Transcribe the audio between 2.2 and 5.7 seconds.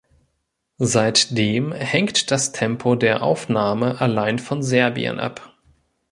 das Tempo der Aufnahme allein von Serbien ab.